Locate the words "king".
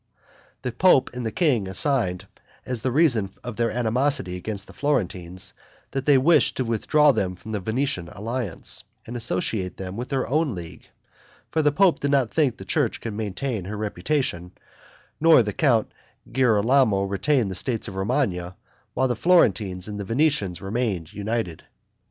1.31-1.67